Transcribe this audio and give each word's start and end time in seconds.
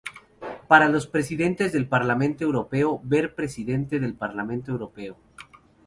Para 0.67 0.89
los 0.89 1.05
presidentes 1.05 1.73
del 1.73 1.87
Parlamento 1.87 2.43
Europeo, 2.43 3.01
ver 3.03 3.35
Presidente 3.35 3.99
del 3.99 4.15
Parlamento 4.15 4.71
Europeo. 4.71 5.15